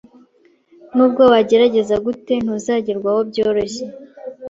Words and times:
Nubwo 0.95 1.21
wagerageza 1.33 1.95
gute, 2.05 2.33
ntuzagerwaho 2.43 3.19
byoroshye 3.29 3.85